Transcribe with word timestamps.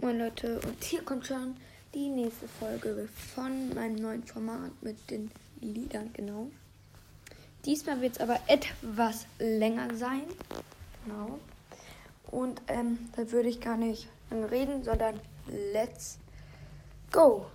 Moin 0.00 0.16
Leute, 0.16 0.60
und 0.60 0.84
hier 0.84 1.02
kommt 1.02 1.26
schon 1.26 1.56
die 1.92 2.08
nächste 2.08 2.46
Folge 2.46 3.08
von 3.34 3.74
meinem 3.74 3.96
neuen 3.96 4.22
Format 4.22 4.70
mit 4.80 5.10
den 5.10 5.28
Liedern, 5.60 6.10
genau. 6.12 6.46
Diesmal 7.64 8.00
wird 8.00 8.12
es 8.12 8.20
aber 8.20 8.38
etwas 8.46 9.26
länger 9.40 9.92
sein. 9.96 10.22
Genau. 11.04 11.40
Und 12.30 12.62
ähm, 12.68 13.10
da 13.16 13.28
würde 13.32 13.48
ich 13.48 13.60
gar 13.60 13.76
nicht 13.76 14.06
lange 14.30 14.48
reden, 14.52 14.84
sondern 14.84 15.18
let's 15.72 16.18
go! 17.10 17.46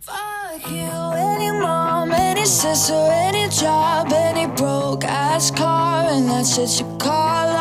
Fuck 0.00 0.70
you, 0.70 0.90
any 1.14 1.50
mom, 1.50 2.12
any 2.12 2.44
sister, 2.44 2.94
any 2.94 3.48
job, 3.48 4.12
any 4.12 4.48
broke 4.48 5.06
ass 5.06 5.50
car, 5.50 6.08
and 6.10 6.28
that's 6.28 6.58
it 6.58 6.78
you 6.78 6.98
call 6.98 7.51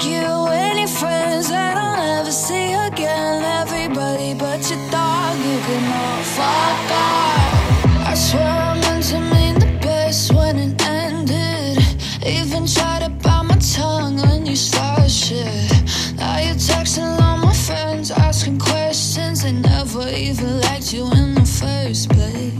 like 0.00 0.08
you 0.08 0.46
any 0.48 0.86
friends 0.86 1.48
that 1.48 1.76
I'll 1.76 2.20
ever 2.20 2.32
see 2.32 2.72
again. 2.72 3.44
Everybody 3.44 4.34
but 4.34 4.58
your 4.70 4.78
dog, 4.90 5.36
you 5.36 5.58
can 5.66 5.84
all 5.92 6.22
fuck 6.36 6.90
off. 6.90 8.08
I 8.08 8.14
swear 8.14 8.42
I 8.42 8.80
meant 8.80 9.04
to 9.10 9.20
mean 9.20 9.58
the 9.58 9.78
best 9.82 10.32
when 10.32 10.56
it 10.58 10.82
ended. 10.86 11.78
Even 12.26 12.66
tried 12.66 13.02
to 13.02 13.10
bite 13.10 13.42
my 13.42 13.58
tongue 13.58 14.16
when 14.16 14.46
you 14.46 14.56
started 14.56 15.10
shit. 15.10 15.70
Now 16.16 16.38
you're 16.38 16.54
texting 16.54 17.20
all 17.20 17.38
my 17.38 17.52
friends, 17.52 18.10
asking 18.10 18.58
questions. 18.58 19.42
They 19.42 19.52
never 19.52 20.08
even 20.08 20.60
liked 20.60 20.92
you 20.92 21.10
in 21.12 21.34
the 21.34 21.44
first 21.44 22.10
place. 22.10 22.59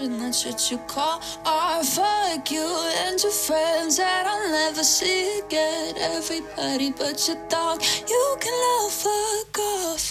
and 0.00 0.20
that's 0.20 0.46
what 0.46 0.70
you 0.70 0.78
call 0.88 1.20
I 1.44 1.82
Fuck 1.84 2.50
you 2.50 2.66
and 3.06 3.22
your 3.22 3.32
friends 3.32 3.96
that 3.98 4.26
I'll 4.26 4.50
never 4.50 4.82
see 4.82 5.40
again. 5.40 5.94
Everybody 5.98 6.90
but 6.90 7.26
your 7.28 7.36
dog, 7.48 7.82
you 8.08 8.36
can 8.40 8.52
love 8.52 8.92
fuck 8.92 9.58
off. 9.58 10.09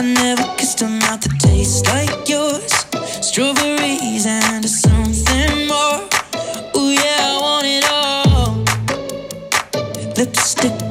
I 0.00 0.02
never 0.02 0.44
kissed 0.56 0.80
a 0.80 0.86
mouth 0.88 1.20
that 1.20 1.38
tastes 1.40 1.86
like 1.86 2.26
yours. 2.26 2.72
Strawberries 3.20 4.24
and 4.24 4.64
something 4.64 5.66
more. 5.66 6.08
Ooh, 6.74 6.88
yeah, 6.88 7.20
I 7.20 7.38
want 7.42 7.66
it 7.66 7.84
all. 7.92 8.64
Lipstick. 10.16 10.89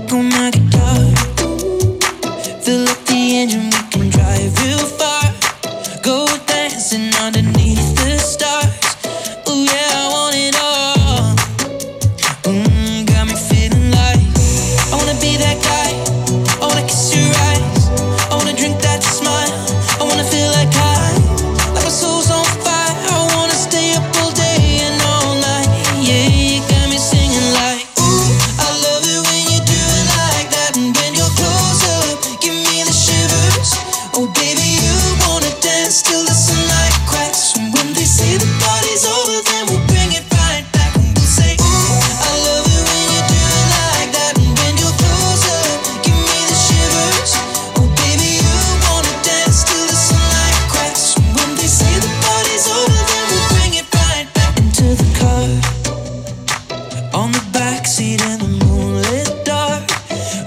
on 57.29 57.33
the 57.33 57.59
backseat 57.59 58.21
in 58.31 58.39
the 58.39 58.65
moonlit 58.65 59.45
dark. 59.45 59.83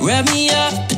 Wrap 0.01 0.27
me 0.31 0.51
up 0.51 0.92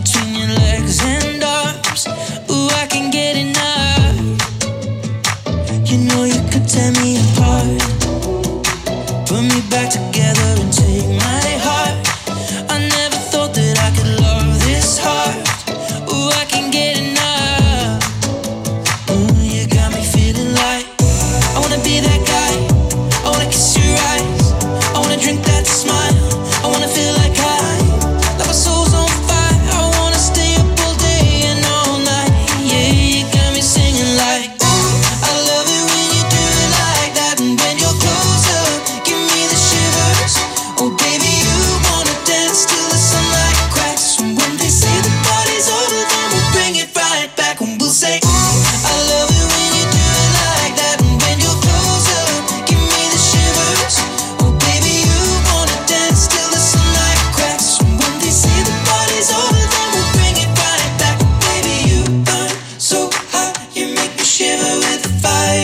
shiver 64.34 64.78
with 64.80 65.02
the 65.04 65.08
fire. 65.22 65.63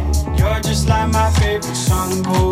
You're 0.41 0.59
just 0.59 0.89
like 0.89 1.11
my 1.11 1.29
favorite 1.33 1.75
song, 1.75 2.23
boy. 2.23 2.50